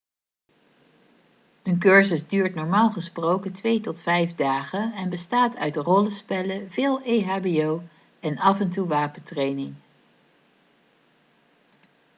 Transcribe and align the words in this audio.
een 1.63 1.79
cursus 1.79 2.27
duurt 2.27 2.55
normaal 2.55 2.89
gesproken 2.91 3.51
2 3.53 3.81
tot 3.81 3.99
5 4.01 4.35
dagen 4.35 4.93
en 4.93 5.09
bestaat 5.09 5.55
uit 5.55 5.75
rollenspellen 5.75 6.71
veel 6.71 7.01
ehbo 7.01 7.83
en 8.19 8.37
af 8.37 8.59
en 8.59 8.69
toe 8.71 8.87
wapentraining 8.87 9.75